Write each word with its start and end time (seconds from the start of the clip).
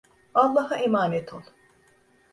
Allah'a 0.43 0.75
emanet 0.85 1.29
ol. 1.37 1.43